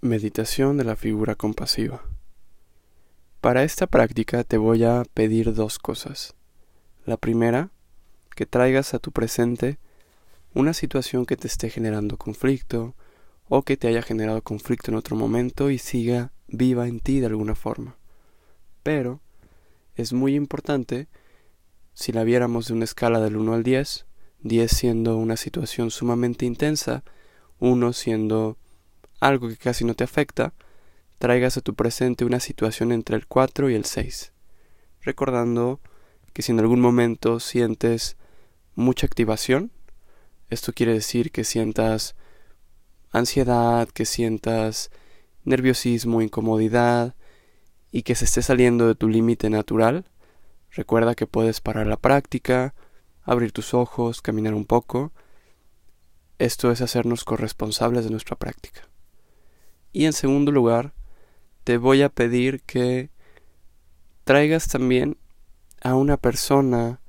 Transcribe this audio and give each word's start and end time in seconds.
Meditación 0.00 0.76
de 0.76 0.84
la 0.84 0.94
figura 0.94 1.34
compasiva. 1.34 2.04
Para 3.40 3.64
esta 3.64 3.88
práctica 3.88 4.44
te 4.44 4.56
voy 4.56 4.84
a 4.84 5.02
pedir 5.12 5.54
dos 5.54 5.80
cosas. 5.80 6.36
La 7.04 7.16
primera, 7.16 7.72
que 8.36 8.46
traigas 8.46 8.94
a 8.94 9.00
tu 9.00 9.10
presente 9.10 9.80
una 10.54 10.72
situación 10.72 11.26
que 11.26 11.36
te 11.36 11.48
esté 11.48 11.68
generando 11.68 12.16
conflicto 12.16 12.94
o 13.48 13.62
que 13.62 13.76
te 13.76 13.88
haya 13.88 14.00
generado 14.00 14.40
conflicto 14.40 14.92
en 14.92 14.96
otro 14.96 15.16
momento 15.16 15.68
y 15.68 15.78
siga 15.78 16.30
viva 16.46 16.86
en 16.86 17.00
ti 17.00 17.18
de 17.18 17.26
alguna 17.26 17.56
forma. 17.56 17.96
Pero 18.84 19.20
es 19.96 20.12
muy 20.12 20.36
importante, 20.36 21.08
si 21.92 22.12
la 22.12 22.22
viéramos 22.22 22.68
de 22.68 22.74
una 22.74 22.84
escala 22.84 23.18
del 23.18 23.36
1 23.36 23.52
al 23.52 23.64
10, 23.64 24.06
10 24.42 24.70
siendo 24.70 25.16
una 25.16 25.36
situación 25.36 25.90
sumamente 25.90 26.46
intensa, 26.46 27.02
1 27.58 27.92
siendo 27.92 28.58
algo 29.20 29.48
que 29.48 29.56
casi 29.56 29.84
no 29.84 29.94
te 29.94 30.04
afecta, 30.04 30.54
traigas 31.18 31.56
a 31.56 31.60
tu 31.60 31.74
presente 31.74 32.24
una 32.24 32.40
situación 32.40 32.92
entre 32.92 33.16
el 33.16 33.26
4 33.26 33.70
y 33.70 33.74
el 33.74 33.84
6, 33.84 34.32
recordando 35.02 35.80
que 36.32 36.42
si 36.42 36.52
en 36.52 36.60
algún 36.60 36.80
momento 36.80 37.40
sientes 37.40 38.16
mucha 38.74 39.06
activación, 39.06 39.72
esto 40.50 40.72
quiere 40.72 40.92
decir 40.92 41.30
que 41.30 41.44
sientas 41.44 42.14
ansiedad, 43.10 43.88
que 43.88 44.06
sientas 44.06 44.90
nerviosismo, 45.44 46.22
incomodidad 46.22 47.14
y 47.90 48.02
que 48.02 48.14
se 48.14 48.24
esté 48.24 48.42
saliendo 48.42 48.86
de 48.86 48.94
tu 48.94 49.08
límite 49.08 49.50
natural, 49.50 50.04
recuerda 50.70 51.14
que 51.14 51.26
puedes 51.26 51.60
parar 51.60 51.86
la 51.86 51.96
práctica, 51.96 52.74
abrir 53.22 53.52
tus 53.52 53.74
ojos, 53.74 54.22
caminar 54.22 54.54
un 54.54 54.64
poco. 54.64 55.12
Esto 56.38 56.70
es 56.70 56.80
hacernos 56.80 57.24
corresponsables 57.24 58.04
de 58.04 58.10
nuestra 58.10 58.36
práctica. 58.36 58.88
Y 59.98 60.06
en 60.06 60.12
segundo 60.12 60.52
lugar, 60.52 60.94
te 61.64 61.76
voy 61.76 62.02
a 62.02 62.08
pedir 62.08 62.62
que 62.62 63.10
traigas 64.22 64.68
también 64.68 65.18
a 65.82 65.96
una 65.96 66.16
persona 66.16 67.00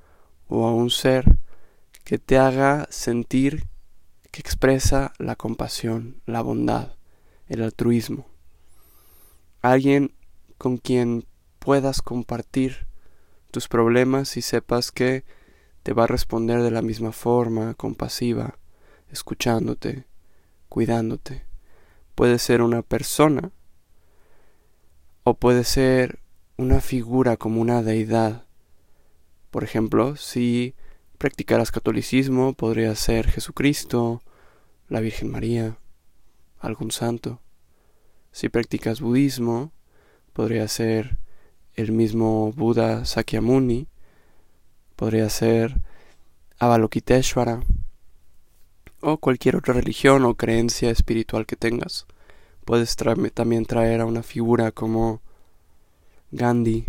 o 0.48 0.66
a 0.66 0.74
un 0.74 0.90
ser 0.90 1.38
que 2.02 2.18
te 2.18 2.36
haga 2.36 2.88
sentir 2.90 3.68
que 4.32 4.40
expresa 4.40 5.12
la 5.18 5.36
compasión, 5.36 6.20
la 6.26 6.42
bondad, 6.42 6.96
el 7.46 7.62
altruismo. 7.62 8.26
Alguien 9.62 10.12
con 10.58 10.76
quien 10.76 11.26
puedas 11.60 12.02
compartir 12.02 12.88
tus 13.52 13.68
problemas 13.68 14.36
y 14.36 14.42
sepas 14.42 14.90
que 14.90 15.22
te 15.84 15.92
va 15.92 16.02
a 16.02 16.08
responder 16.08 16.60
de 16.60 16.72
la 16.72 16.82
misma 16.82 17.12
forma, 17.12 17.74
compasiva, 17.74 18.58
escuchándote, 19.12 20.06
cuidándote 20.68 21.49
puede 22.20 22.38
ser 22.38 22.60
una 22.60 22.82
persona 22.82 23.50
o 25.24 25.32
puede 25.32 25.64
ser 25.64 26.18
una 26.58 26.82
figura 26.82 27.38
como 27.38 27.62
una 27.62 27.82
deidad. 27.82 28.44
Por 29.50 29.64
ejemplo, 29.64 30.16
si 30.16 30.74
practicaras 31.16 31.70
catolicismo, 31.70 32.52
podría 32.52 32.94
ser 32.94 33.26
Jesucristo, 33.26 34.20
la 34.86 35.00
Virgen 35.00 35.30
María, 35.30 35.78
algún 36.58 36.90
santo. 36.90 37.40
Si 38.32 38.50
practicas 38.50 39.00
budismo, 39.00 39.72
podría 40.34 40.68
ser 40.68 41.16
el 41.72 41.90
mismo 41.90 42.52
Buda 42.52 43.06
Sakyamuni, 43.06 43.88
podría 44.94 45.30
ser 45.30 45.80
Avalokiteshvara, 46.58 47.62
o 49.00 49.18
cualquier 49.18 49.56
otra 49.56 49.74
religión 49.74 50.24
o 50.24 50.34
creencia 50.34 50.90
espiritual 50.90 51.46
que 51.46 51.56
tengas. 51.56 52.06
Puedes 52.64 52.96
también 52.96 53.64
traer 53.64 54.00
a 54.00 54.06
una 54.06 54.22
figura 54.22 54.70
como 54.70 55.20
Gandhi, 56.30 56.86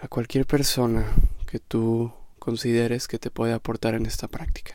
a 0.00 0.08
cualquier 0.08 0.46
persona 0.46 1.06
que 1.46 1.58
tú 1.58 2.12
consideres 2.38 3.06
que 3.06 3.18
te 3.18 3.30
puede 3.30 3.52
aportar 3.52 3.94
en 3.94 4.06
esta 4.06 4.26
práctica. 4.28 4.74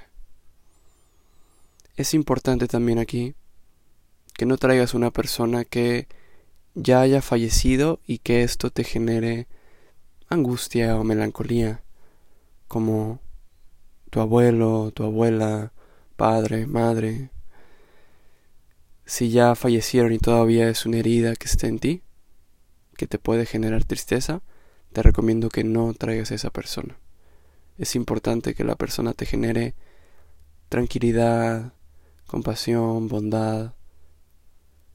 Es 1.97 2.13
importante 2.13 2.67
también 2.67 3.00
aquí 3.00 3.35
que 4.34 4.45
no 4.45 4.57
traigas 4.57 4.94
una 4.94 5.11
persona 5.11 5.66
que 5.66 6.07
ya 6.75 7.01
haya 7.01 7.22
fallecido 7.22 8.00
y 8.05 8.19
que 8.19 8.44
esto 8.44 8.69
te 8.69 8.84
genere 8.84 9.47
angustia 10.29 10.97
o 10.97 11.03
melancolía, 11.03 11.81
como 12.67 13.19
tu 14.09 14.19
abuelo, 14.19 14.91
tu 14.91 15.03
abuela, 15.03 15.71
padre, 16.16 16.66
madre, 16.66 17.29
si 19.05 19.29
ya 19.29 19.55
fallecieron 19.55 20.13
y 20.13 20.19
todavía 20.19 20.69
es 20.69 20.85
una 20.85 20.97
herida 20.97 21.35
que 21.35 21.45
está 21.45 21.67
en 21.67 21.79
ti, 21.79 22.01
que 22.97 23.07
te 23.07 23.19
puede 23.19 23.45
generar 23.45 23.83
tristeza, 23.83 24.41
te 24.93 25.03
recomiendo 25.03 25.49
que 25.49 25.63
no 25.63 25.93
traigas 25.93 26.31
a 26.31 26.35
esa 26.35 26.49
persona. 26.49 26.97
Es 27.77 27.95
importante 27.95 28.55
que 28.55 28.63
la 28.63 28.75
persona 28.75 29.13
te 29.13 29.25
genere 29.25 29.75
tranquilidad, 30.69 31.73
compasión, 32.25 33.07
bondad, 33.07 33.73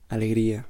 alegría. 0.08 0.66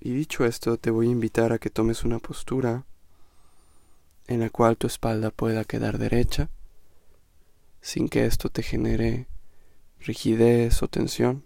Y 0.00 0.12
dicho 0.12 0.44
esto, 0.44 0.78
te 0.78 0.90
voy 0.90 1.08
a 1.08 1.12
invitar 1.12 1.52
a 1.52 1.58
que 1.58 1.68
tomes 1.68 2.04
una 2.04 2.20
postura 2.20 2.86
en 4.28 4.40
la 4.40 4.50
cual 4.50 4.76
tu 4.76 4.86
espalda 4.86 5.30
pueda 5.30 5.64
quedar 5.64 5.98
derecha, 5.98 6.48
sin 7.80 8.08
que 8.08 8.26
esto 8.26 8.48
te 8.48 8.62
genere 8.62 9.28
rigidez 10.00 10.82
o 10.82 10.88
tensión. 10.88 11.44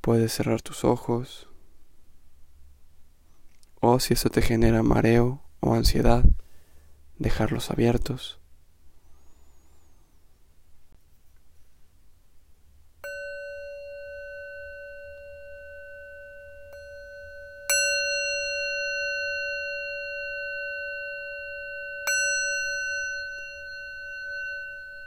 Puedes 0.00 0.32
cerrar 0.32 0.62
tus 0.62 0.84
ojos 0.84 1.48
o 3.80 4.00
si 4.00 4.14
eso 4.14 4.30
te 4.30 4.40
genera 4.40 4.82
mareo 4.82 5.42
o 5.60 5.74
ansiedad, 5.74 6.24
dejarlos 7.18 7.70
abiertos. 7.70 8.40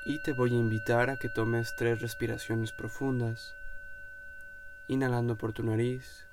Y 0.09 0.19
te 0.19 0.31
voy 0.31 0.53
a 0.53 0.57
invitar 0.57 1.09
a 1.09 1.17
que 1.17 1.27
tomes 1.27 1.75
tres 1.75 1.99
respiraciones 1.99 2.71
profundas, 2.71 3.57
inhalando 4.87 5.35
por 5.37 5.51
tu 5.51 5.63
nariz 5.63 6.25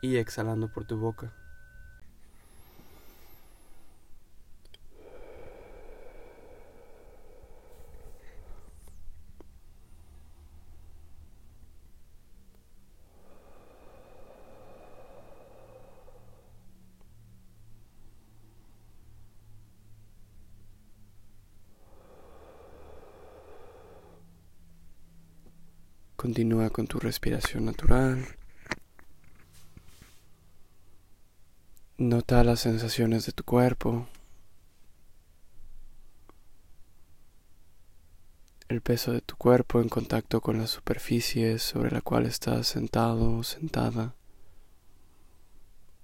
y 0.00 0.16
exhalando 0.16 0.68
por 0.68 0.86
tu 0.86 0.96
boca. 0.96 1.30
Continúa 26.22 26.70
con 26.70 26.86
tu 26.86 27.00
respiración 27.00 27.64
natural. 27.64 28.24
Nota 31.98 32.44
las 32.44 32.60
sensaciones 32.60 33.26
de 33.26 33.32
tu 33.32 33.42
cuerpo. 33.42 34.06
El 38.68 38.82
peso 38.82 39.12
de 39.12 39.20
tu 39.20 39.34
cuerpo 39.34 39.80
en 39.80 39.88
contacto 39.88 40.40
con 40.40 40.58
las 40.58 40.70
superficies 40.70 41.60
sobre 41.60 41.90
la 41.90 42.02
cual 42.02 42.26
estás 42.26 42.68
sentado 42.68 43.38
o 43.38 43.42
sentada. 43.42 44.14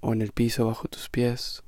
O 0.00 0.12
en 0.14 0.20
el 0.20 0.32
piso 0.32 0.66
bajo 0.66 0.88
tus 0.88 1.08
pies. 1.08 1.62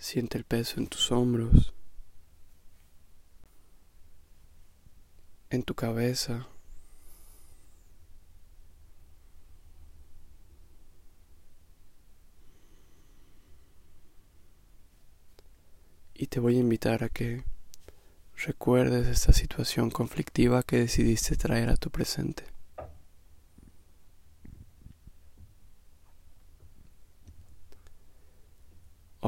Siente 0.00 0.38
el 0.38 0.44
peso 0.44 0.80
en 0.80 0.86
tus 0.86 1.12
hombros, 1.12 1.74
en 5.50 5.62
tu 5.62 5.74
cabeza. 5.74 6.48
Y 16.14 16.28
te 16.28 16.40
voy 16.40 16.56
a 16.56 16.60
invitar 16.60 17.04
a 17.04 17.10
que 17.10 17.44
recuerdes 18.36 19.06
esta 19.06 19.34
situación 19.34 19.90
conflictiva 19.90 20.62
que 20.62 20.78
decidiste 20.78 21.36
traer 21.36 21.68
a 21.68 21.76
tu 21.76 21.90
presente. 21.90 22.44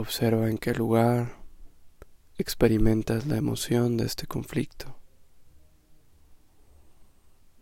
Observa 0.03 0.51
en 0.51 0.59
qué 0.59 0.75
lugar 0.75 1.37
experimentas 2.37 3.25
la 3.29 3.37
emoción 3.37 3.97
de 3.97 4.05
este 4.05 4.27
conflicto, 4.27 4.99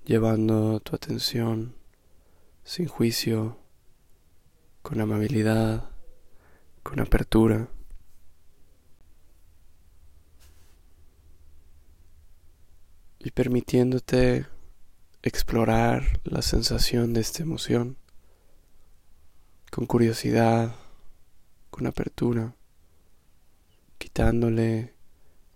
llevando 0.06 0.81
tu 0.81 0.96
atención 0.96 1.76
sin 2.64 2.87
juicio, 2.87 3.58
con 4.81 5.02
amabilidad, 5.02 5.90
con 6.82 6.98
apertura. 7.00 7.69
Y 13.19 13.32
permitiéndote 13.32 14.46
explorar 15.20 16.22
la 16.25 16.40
sensación 16.40 17.12
de 17.12 17.20
esta 17.20 17.42
emoción 17.42 17.98
con 19.70 19.84
curiosidad, 19.84 20.75
con 21.70 21.87
apertura, 21.87 22.55
quitándole 23.99 24.94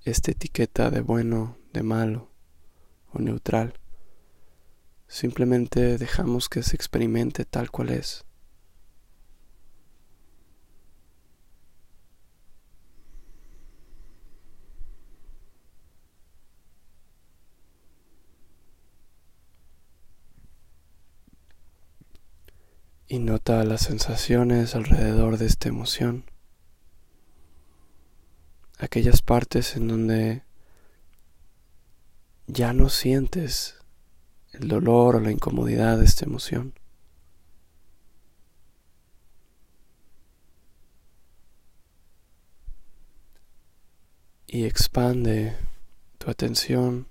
esta 0.02 0.30
etiqueta 0.30 0.90
de 0.90 1.00
bueno, 1.00 1.56
de 1.72 1.82
malo 1.82 2.30
o 3.12 3.18
neutral. 3.18 3.74
Simplemente 5.08 5.98
dejamos 5.98 6.48
que 6.48 6.62
se 6.62 6.76
experimente 6.76 7.44
tal 7.44 7.70
cual 7.70 7.90
es. 7.90 8.24
Y 23.06 23.18
nota 23.18 23.64
las 23.64 23.82
sensaciones 23.82 24.74
alrededor 24.74 25.38
de 25.38 25.46
esta 25.46 25.68
emoción. 25.68 26.24
Aquellas 28.78 29.22
partes 29.22 29.76
en 29.76 29.88
donde 29.88 30.42
ya 32.46 32.72
no 32.72 32.88
sientes 32.88 33.76
el 34.52 34.68
dolor 34.68 35.16
o 35.16 35.20
la 35.20 35.30
incomodidad 35.30 35.98
de 35.98 36.04
esta 36.04 36.24
emoción. 36.24 36.74
Y 44.46 44.66
expande 44.66 45.56
tu 46.18 46.30
atención 46.30 47.08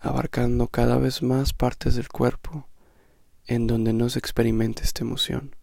abarcando 0.00 0.68
cada 0.68 0.98
vez 0.98 1.22
más 1.22 1.52
partes 1.52 1.94
del 1.94 2.08
cuerpo 2.08 2.68
en 3.46 3.66
donde 3.66 3.92
no 3.92 4.08
se 4.08 4.18
experimente 4.18 4.82
esta 4.82 5.02
emoción. 5.04 5.54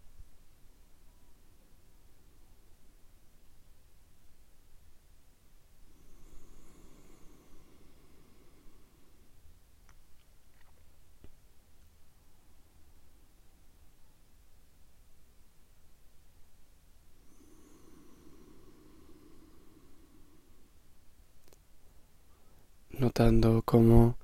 notando 23.04 23.64
cómo 23.66 24.18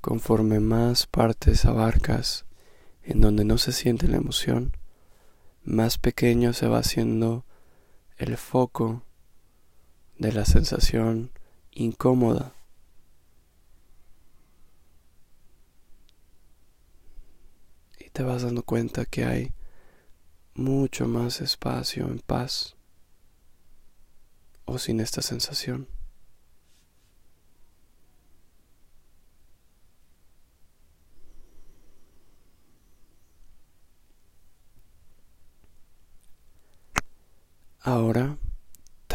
conforme 0.00 0.58
más 0.58 1.06
partes 1.06 1.66
abarcas 1.66 2.46
en 3.04 3.20
donde 3.20 3.44
no 3.44 3.58
se 3.58 3.72
siente 3.72 4.08
la 4.08 4.16
emoción, 4.16 4.76
más 5.62 5.98
pequeño 5.98 6.52
se 6.52 6.66
va 6.66 6.78
haciendo 6.78 7.44
el 8.16 8.36
foco 8.36 9.02
de 10.18 10.32
la 10.32 10.44
sensación 10.44 11.30
incómoda. 11.70 12.54
Y 17.98 18.10
te 18.10 18.22
vas 18.22 18.42
dando 18.42 18.62
cuenta 18.62 19.04
que 19.04 19.24
hay 19.24 19.52
mucho 20.54 21.06
más 21.06 21.40
espacio 21.40 22.06
en 22.06 22.20
paz 22.20 22.76
o 24.64 24.78
sin 24.78 25.00
esta 25.00 25.20
sensación. 25.20 25.88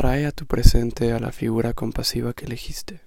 Trae 0.10 0.26
a 0.26 0.32
tu 0.32 0.48
presente 0.48 1.12
a 1.12 1.20
la 1.20 1.32
figura 1.32 1.76
compasiva 1.76 2.34
que 2.34 2.46
elegiste. 2.46 3.02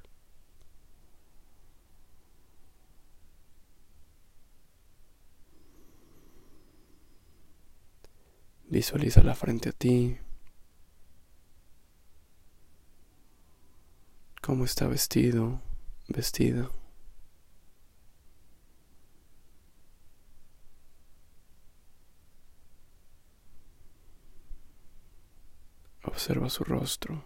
Visualízala 8.68 9.34
frente 9.34 9.70
a 9.70 9.72
ti. 9.72 10.16
Cómo 14.40 14.64
está 14.64 14.86
vestido, 14.86 15.60
vestida. 16.06 16.70
Observa 26.12 26.50
su 26.50 26.62
rostro. 26.62 27.24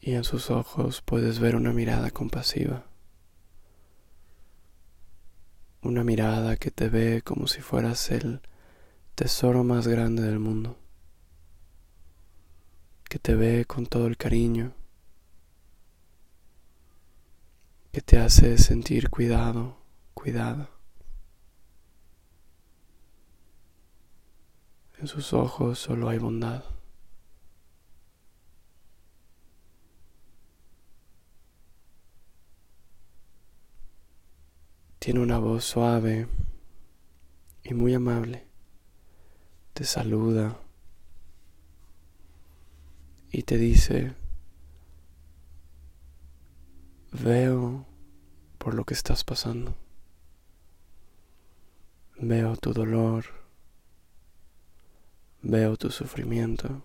Y 0.00 0.14
en 0.14 0.24
sus 0.24 0.50
ojos 0.50 1.00
puedes 1.00 1.38
ver 1.38 1.54
una 1.54 1.72
mirada 1.72 2.10
compasiva. 2.10 2.84
Una 5.80 6.02
mirada 6.02 6.56
que 6.56 6.72
te 6.72 6.88
ve 6.88 7.22
como 7.22 7.46
si 7.46 7.60
fueras 7.60 8.10
el 8.10 8.40
tesoro 9.14 9.62
más 9.62 9.86
grande 9.86 10.24
del 10.24 10.40
mundo. 10.40 10.76
Que 13.08 13.20
te 13.20 13.36
ve 13.36 13.66
con 13.66 13.86
todo 13.86 14.08
el 14.08 14.16
cariño. 14.16 14.72
Que 17.92 18.00
te 18.00 18.18
hace 18.18 18.58
sentir 18.58 19.08
cuidado, 19.08 19.78
cuidada. 20.14 20.73
En 25.04 25.08
sus 25.08 25.34
ojos 25.34 25.80
solo 25.80 26.08
hay 26.08 26.16
bondad. 26.16 26.64
Tiene 34.98 35.20
una 35.20 35.38
voz 35.38 35.66
suave 35.66 36.26
y 37.62 37.74
muy 37.74 37.92
amable. 37.92 38.46
Te 39.74 39.84
saluda 39.84 40.58
y 43.30 43.42
te 43.42 43.58
dice, 43.58 44.14
veo 47.12 47.84
por 48.56 48.72
lo 48.72 48.84
que 48.86 48.94
estás 48.94 49.22
pasando. 49.22 49.76
Veo 52.16 52.56
tu 52.56 52.72
dolor 52.72 53.43
Veo 55.46 55.76
tu 55.76 55.90
sufrimiento. 55.90 56.82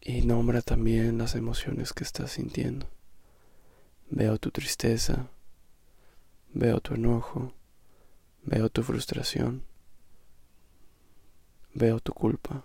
Y 0.00 0.22
nombra 0.22 0.60
también 0.60 1.18
las 1.18 1.36
emociones 1.36 1.92
que 1.92 2.02
estás 2.02 2.32
sintiendo. 2.32 2.90
Veo 4.10 4.38
tu 4.38 4.50
tristeza, 4.50 5.30
veo 6.52 6.80
tu 6.80 6.94
enojo, 6.94 7.54
veo 8.42 8.68
tu 8.68 8.82
frustración, 8.82 9.62
veo 11.74 12.00
tu 12.00 12.12
culpa, 12.12 12.64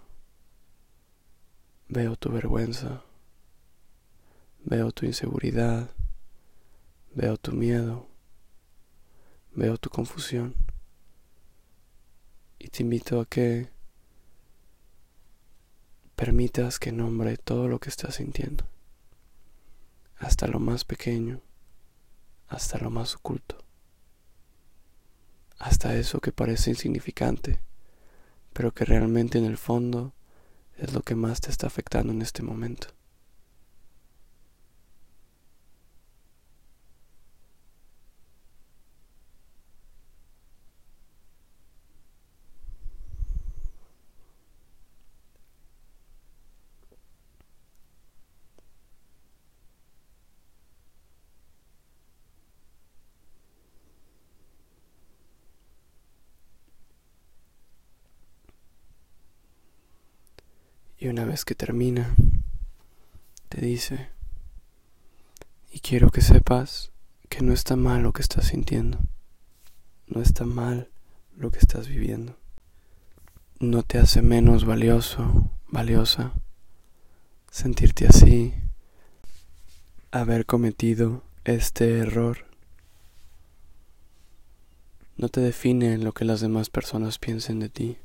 veo 1.88 2.16
tu 2.16 2.32
vergüenza, 2.32 3.04
veo 4.66 4.92
tu 4.92 5.06
inseguridad, 5.06 5.92
veo 7.14 7.38
tu 7.38 7.52
miedo, 7.52 8.09
veo 9.54 9.78
tu 9.78 9.90
confusión 9.90 10.56
y 12.58 12.68
te 12.68 12.84
invito 12.84 13.20
a 13.20 13.26
que 13.26 13.70
permitas 16.16 16.80
que 16.80 16.92
nombre 16.92 17.38
todo 17.38 17.68
lo 17.68 17.80
que 17.80 17.90
estás 17.90 18.16
sintiendo, 18.16 18.66
hasta 20.18 20.48
lo 20.48 20.60
más 20.60 20.84
pequeño, 20.84 21.42
hasta 22.48 22.78
lo 22.78 22.90
más 22.90 23.16
oculto, 23.16 23.64
hasta 25.58 25.96
eso 25.96 26.20
que 26.20 26.34
parece 26.34 26.72
insignificante, 26.72 27.62
pero 28.52 28.74
que 28.74 28.84
realmente 28.84 29.38
en 29.38 29.46
el 29.46 29.58
fondo 29.58 30.14
es 30.78 30.94
lo 30.94 31.02
que 31.02 31.16
más 31.16 31.40
te 31.40 31.52
está 31.52 31.68
afectando 31.68 32.12
en 32.12 32.22
este 32.22 32.44
momento. 32.44 32.99
Una 61.08 61.26
vez 61.26 61.46
que 61.46 61.56
termina, 61.56 62.16
te 63.48 63.62
dice, 63.62 64.10
y 65.72 65.80
quiero 65.80 66.10
que 66.10 66.22
sepas 66.22 66.92
que 67.30 67.42
no 67.42 67.54
está 67.54 67.76
mal 67.76 68.04
lo 68.04 68.12
que 68.14 68.22
estás 68.22 68.48
sintiendo, 68.48 69.00
no 70.08 70.22
está 70.22 70.46
mal 70.46 70.90
lo 71.38 71.52
que 71.52 71.60
estás 71.60 71.88
viviendo, 71.88 72.36
no 73.60 73.84
te 73.84 73.98
hace 73.98 74.22
menos 74.22 74.66
valioso, 74.66 75.50
valiosa 75.70 76.34
sentirte 77.52 78.08
así, 78.08 78.54
haber 80.12 80.46
cometido 80.46 81.24
este 81.44 82.00
error. 82.00 82.46
No 85.18 85.30
te 85.30 85.42
define 85.42 85.98
lo 85.98 86.14
que 86.14 86.26
las 86.26 86.42
demás 86.42 86.70
personas 86.70 87.18
piensen 87.18 87.60
de 87.60 87.70
ti. 87.70 87.98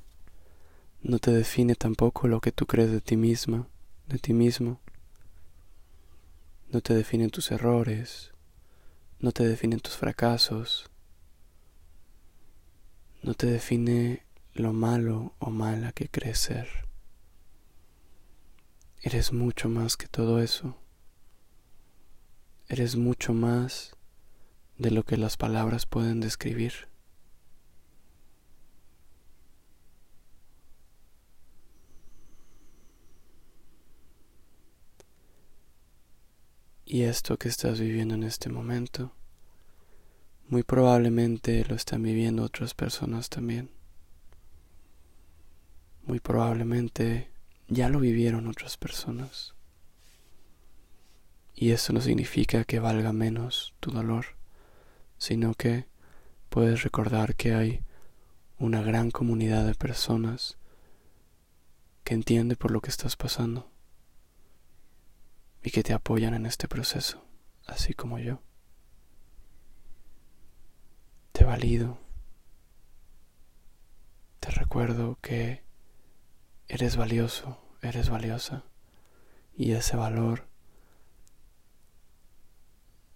No 1.05 1.19
te 1.19 1.33
define 1.33 1.75
tampoco 1.75 2.29
lo 2.29 2.41
que 2.41 2.51
tú 2.51 2.65
crees 2.65 2.91
de 2.91 3.03
ti 3.03 3.19
misma, 3.19 3.69
de 4.07 4.19
ti 4.19 4.33
mismo. 4.33 4.81
No 6.73 6.81
te 6.81 6.95
definen 6.95 7.29
tus 7.29 7.51
errores, 7.51 8.33
no 9.19 9.31
te 9.31 9.47
definen 9.47 9.81
tus 9.81 9.99
fracasos, 9.99 10.91
no 13.23 13.35
te 13.35 13.49
define 13.49 14.25
lo 14.55 14.73
malo 14.73 15.35
o 15.41 15.51
mala 15.51 15.93
que 15.93 16.09
crees 16.09 16.39
ser. 16.39 16.69
Eres 19.03 19.31
mucho 19.31 19.69
más 19.69 19.99
que 19.99 20.09
todo 20.09 20.41
eso. 20.41 20.79
Eres 22.67 22.97
mucho 22.97 23.35
más 23.35 23.95
de 24.79 24.91
lo 24.91 25.05
que 25.05 25.19
las 25.19 25.37
palabras 25.37 25.85
pueden 25.85 26.21
describir. 26.21 26.94
Y 36.87 37.05
esto 37.05 37.39
que 37.39 37.49
estás 37.49 37.81
viviendo 37.81 38.15
en 38.15 38.25
este 38.25 38.51
momento, 38.51 39.13
muy 40.49 40.63
probablemente 40.63 41.65
lo 41.65 41.75
están 41.75 42.03
viviendo 42.03 42.43
otras 42.43 42.75
personas 42.75 43.31
también. 43.31 43.71
Muy 46.03 46.21
probablemente 46.21 47.31
ya 47.69 47.89
lo 47.89 48.01
vivieron 48.01 48.47
otras 48.49 48.77
personas. 48.77 49.55
Y 51.55 51.71
eso 51.71 51.95
no 51.95 52.03
significa 52.03 52.65
que 52.65 52.81
valga 52.81 53.15
menos 53.15 53.75
tu 53.81 53.91
dolor, 53.91 54.27
sino 55.17 55.55
que 55.55 55.87
puedes 56.51 56.83
recordar 56.83 57.35
que 57.35 57.55
hay 57.55 57.83
una 58.59 58.83
gran 58.83 59.11
comunidad 59.11 59.67
de 59.67 59.75
personas 59.75 60.59
que 62.03 62.13
entiende 62.13 62.57
por 62.57 62.73
lo 62.73 62.83
que 62.83 62.91
estás 62.91 63.17
pasando 63.17 63.74
y 65.65 65.71
que 65.71 65.83
te 65.83 65.95
apoyan 65.95 66.35
en 66.35 66.45
este 66.45 66.69
proceso, 66.69 67.25
así 67.67 67.95
como 67.95 68.19
yo. 68.19 68.43
Te 71.33 71.45
valido. 71.45 71.99
Te 74.41 74.51
recuerdo 74.51 75.19
que 75.23 75.65
eres 76.69 76.97
valioso, 76.97 77.59
eres 77.81 78.11
valiosa 78.11 78.65
y 79.57 79.73
ese 79.73 79.97
valor 79.97 80.47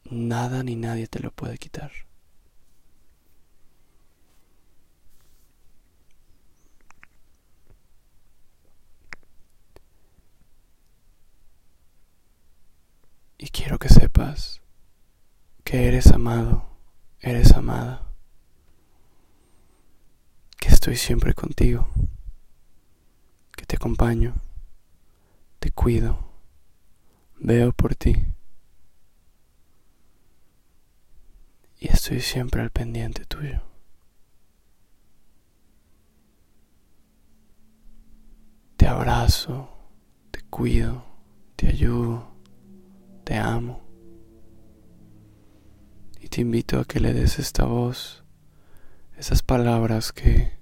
nada 0.04 0.62
ni 0.62 0.74
nadie 0.74 1.06
te 1.06 1.20
lo 1.20 1.30
puede 1.30 1.58
quitar. 1.58 2.07
Y 13.38 13.50
quiero 13.50 13.78
que 13.78 13.88
sepas 13.88 14.60
que 15.62 15.86
eres 15.86 16.08
amado, 16.08 16.68
eres 17.20 17.52
amada, 17.52 18.10
que 20.56 20.68
estoy 20.68 20.96
siempre 20.96 21.34
contigo, 21.34 21.88
que 23.56 23.64
te 23.64 23.76
acompaño, 23.76 24.34
te 25.60 25.70
cuido, 25.70 26.18
veo 27.38 27.72
por 27.72 27.94
ti 27.94 28.16
y 31.78 31.88
estoy 31.88 32.20
siempre 32.20 32.60
al 32.60 32.70
pendiente 32.70 33.24
tuyo. 33.24 33.62
Te 38.76 38.88
abrazo, 38.88 39.68
te 40.32 40.42
cuido, 40.42 41.04
te 41.54 41.68
ayudo 41.68 42.27
te 43.28 43.36
amo. 43.36 43.86
Y 46.18 46.28
te 46.28 46.40
invito 46.40 46.80
a 46.80 46.86
que 46.86 46.98
le 46.98 47.12
des 47.12 47.38
esta 47.38 47.66
voz, 47.66 48.24
esas 49.18 49.42
palabras 49.42 50.12
que 50.14 50.58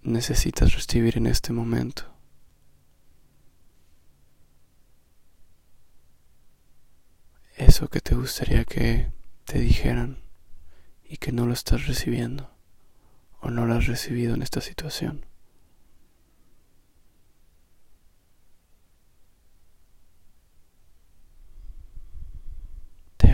necesitas 0.00 0.72
recibir 0.72 1.18
en 1.18 1.26
este 1.26 1.52
momento. 1.52 2.04
Eso 7.58 7.88
que 7.88 8.00
te 8.00 8.14
gustaría 8.14 8.64
que 8.64 9.12
te 9.44 9.58
dijeran 9.58 10.22
y 11.04 11.18
que 11.18 11.30
no 11.30 11.44
lo 11.44 11.52
estás 11.52 11.86
recibiendo 11.86 12.56
o 13.42 13.50
no 13.50 13.66
lo 13.66 13.74
has 13.74 13.86
recibido 13.86 14.34
en 14.34 14.40
esta 14.40 14.62
situación. 14.62 15.26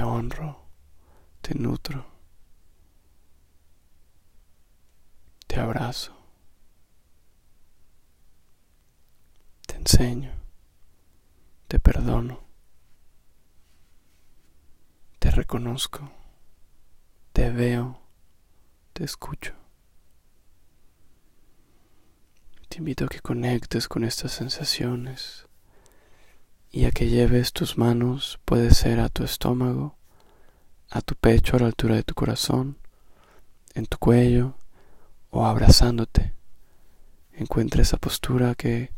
Te 0.00 0.04
honro, 0.04 0.66
te 1.42 1.54
nutro, 1.54 2.06
te 5.46 5.60
abrazo, 5.60 6.16
te 9.66 9.76
enseño, 9.76 10.32
te 11.68 11.78
perdono, 11.78 12.40
te 15.18 15.30
reconozco, 15.30 16.10
te 17.34 17.50
veo, 17.50 18.00
te 18.94 19.04
escucho. 19.04 19.52
Te 22.70 22.78
invito 22.78 23.04
a 23.04 23.08
que 23.08 23.20
conectes 23.20 23.86
con 23.86 24.04
estas 24.04 24.32
sensaciones 24.32 25.49
y 26.70 26.84
a 26.84 26.92
que 26.92 27.08
lleves 27.08 27.52
tus 27.52 27.78
manos, 27.78 28.38
puede 28.44 28.72
ser 28.72 29.00
a 29.00 29.08
tu 29.08 29.24
estómago, 29.24 29.96
a 30.90 31.00
tu 31.00 31.14
pecho 31.14 31.56
a 31.56 31.60
la 31.60 31.66
altura 31.66 31.96
de 31.96 32.04
tu 32.04 32.14
corazón, 32.14 32.76
en 33.74 33.86
tu 33.86 33.98
cuello 33.98 34.54
o 35.30 35.46
abrazándote. 35.46 36.32
Encuentra 37.32 37.82
esa 37.82 37.96
postura 37.96 38.54
que 38.54 38.92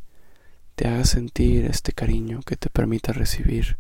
te 0.75 0.89
haga 0.89 1.05
sentir 1.05 1.65
este 1.67 1.93
cariño, 1.93 2.41
que 2.43 2.57
te 2.57 2.71
permita 2.71 3.13
recibir 3.13 3.77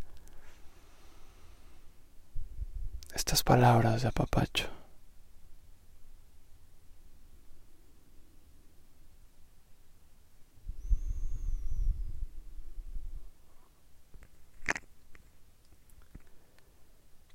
estas 3.15 3.43
palabras 3.43 4.03
de 4.03 4.09
apapacho. 4.09 4.82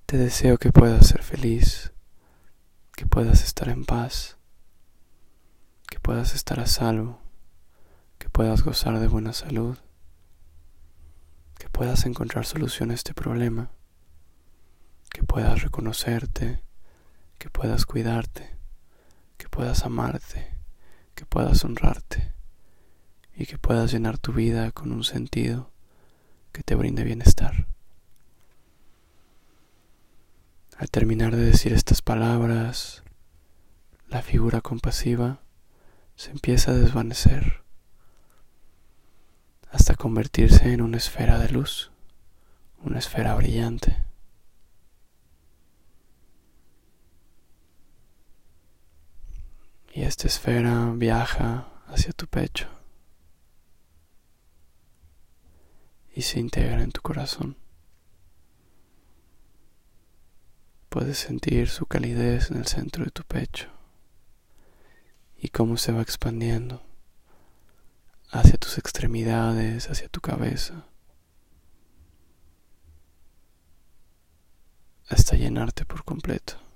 Te 0.10 0.18
deseo 0.18 0.58
que 0.58 0.72
puedas 0.72 1.06
ser 1.06 1.22
feliz, 1.22 1.92
que 2.96 3.06
puedas 3.06 3.44
estar 3.44 3.68
en 3.68 3.84
paz, 3.84 4.38
que 5.90 6.00
puedas 6.00 6.34
estar 6.34 6.62
a 6.62 6.66
salvo, 6.66 7.20
que 8.18 8.30
puedas 8.30 8.64
gozar 8.64 9.02
de 9.02 9.08
buena 9.10 9.34
salud, 9.34 9.78
que 11.60 11.68
puedas 11.68 12.06
encontrar 12.06 12.46
solución 12.46 12.92
a 12.92 12.94
este 12.94 13.14
problema, 13.14 13.70
que 15.10 15.24
puedas 15.24 15.62
reconocerte, 15.62 16.64
que 17.38 17.50
puedas 17.50 17.86
cuidarte, 17.86 18.56
que 19.38 19.50
puedas 19.50 19.84
amarte, 19.84 20.56
que 21.16 21.26
puedas 21.26 21.66
honrarte 21.66 22.34
y 23.36 23.46
que 23.46 23.58
puedas 23.58 23.92
llenar 23.92 24.20
tu 24.20 24.32
vida 24.32 24.72
con 24.72 24.94
un 24.94 25.04
sentido 25.04 25.74
que 26.54 26.64
te 26.64 26.76
brinde 26.76 27.04
bienestar. 27.04 27.68
Al 30.78 30.90
terminar 30.90 31.36
de 31.36 31.44
decir 31.44 31.74
estas 31.74 32.02
palabras, 32.02 33.04
la 34.08 34.22
figura 34.22 34.62
compasiva 34.62 35.42
se 36.16 36.32
empieza 36.32 36.72
a 36.72 36.76
desvanecer 36.76 37.64
hasta 39.72 39.96
convertirse 39.96 40.72
en 40.72 40.82
una 40.82 40.98
esfera 40.98 41.40
de 41.40 41.50
luz, 41.50 41.92
una 42.78 43.00
esfera 43.00 43.34
brillante. 43.36 44.06
Y 49.94 50.04
esta 50.04 50.28
esfera 50.28 50.94
viaja 50.96 51.68
hacia 51.88 52.14
tu 52.14 52.28
pecho. 52.28 52.70
y 56.18 56.24
se 56.24 56.40
integra 56.40 56.82
en 56.82 56.92
tu 56.92 57.00
corazón. 57.02 57.56
Puedes 60.98 61.20
sentir 61.20 61.70
su 61.70 61.86
calidez 61.86 62.50
en 62.50 62.58
el 62.58 62.66
centro 62.66 63.06
de 63.06 63.12
tu 63.12 63.22
pecho 63.22 63.70
y 65.38 65.50
cómo 65.50 65.77
se 65.77 65.92
va 65.92 66.01
expandiendo 66.01 66.82
hacia 68.32 68.58
tus 68.58 68.80
extremidades, 68.80 69.92
hacia 69.92 70.10
tu 70.10 70.22
cabeza, 70.22 70.88
hasta 75.08 75.36
llenarte 75.36 75.86
por 75.86 76.04
completo. 76.04 76.67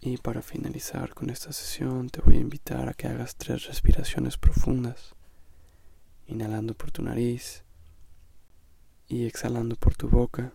Y 0.00 0.16
para 0.18 0.42
finalizar 0.42 1.12
con 1.12 1.28
esta 1.28 1.52
sesión 1.52 2.08
te 2.08 2.20
voy 2.20 2.36
a 2.36 2.40
invitar 2.40 2.88
a 2.88 2.94
que 2.94 3.08
hagas 3.08 3.34
tres 3.34 3.66
respiraciones 3.66 4.36
profundas, 4.36 5.16
inhalando 6.26 6.74
por 6.74 6.92
tu 6.92 7.02
nariz 7.02 7.64
y 9.08 9.26
exhalando 9.26 9.74
por 9.74 9.96
tu 9.96 10.08
boca. 10.08 10.52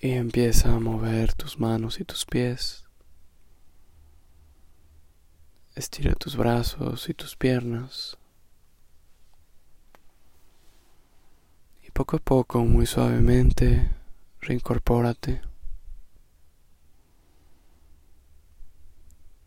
Y 0.00 0.10
empieza 0.10 0.74
a 0.74 0.78
mover 0.78 1.32
tus 1.32 1.58
manos 1.58 2.00
y 2.00 2.04
tus 2.04 2.24
pies 2.26 2.87
Estira 5.78 6.12
tus 6.16 6.34
brazos 6.36 7.08
y 7.08 7.14
tus 7.14 7.36
piernas. 7.36 8.18
Y 11.84 11.92
poco 11.92 12.16
a 12.16 12.18
poco, 12.18 12.64
muy 12.64 12.84
suavemente, 12.84 13.88
reincorpórate. 14.40 15.40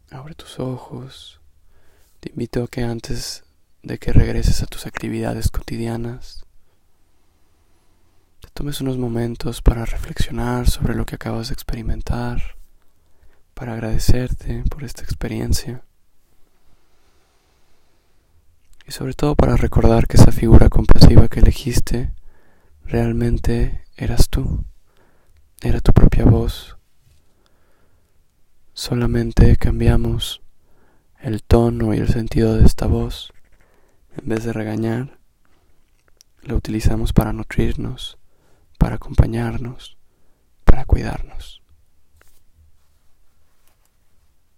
Abre 0.10 0.34
tus 0.34 0.58
ojos. 0.62 1.42
Te 2.22 2.30
invito 2.30 2.64
a 2.64 2.68
que 2.70 2.82
antes 2.82 3.44
de 3.84 3.98
que 3.98 4.14
regreses 4.14 4.64
a 4.64 4.68
tus 4.68 4.86
actividades 4.86 5.52
cotidianas, 5.52 6.46
te 8.40 8.48
tomes 8.54 8.80
unos 8.80 8.98
momentos 8.98 9.62
para 9.62 9.84
reflexionar 9.84 10.70
sobre 10.70 10.96
lo 10.96 11.06
que 11.06 11.16
acabas 11.16 11.50
de 11.50 11.56
experimentar, 11.56 12.56
para 13.54 13.74
agradecerte 13.74 14.64
por 14.70 14.86
esta 14.86 15.04
experiencia 15.04 15.84
y 18.92 18.94
sobre 18.94 19.14
todo 19.14 19.36
para 19.36 19.56
recordar 19.56 20.06
que 20.06 20.18
esa 20.18 20.34
figura 20.34 20.68
compasiva 20.68 21.30
que 21.30 21.40
elegiste 21.40 22.12
realmente 22.84 23.86
eras 23.96 24.28
tú, 24.28 24.66
era 25.62 25.80
tu 25.80 25.94
propia 25.94 26.26
voz. 26.26 26.76
Solamente 28.74 29.56
cambiamos 29.56 30.42
el 31.22 31.42
tono 31.42 31.94
y 31.94 32.00
el 32.00 32.10
sentido 32.10 32.58
de 32.58 32.66
esta 32.66 32.86
voz. 32.86 33.32
En 34.18 34.28
vez 34.28 34.44
de 34.44 34.52
regañar, 34.52 35.20
la 36.42 36.56
utilizamos 36.56 37.14
para 37.14 37.32
nutrirnos, 37.32 38.18
para 38.78 38.96
acompañarnos, 38.96 39.96
para 40.66 40.84
cuidarnos. 40.84 41.61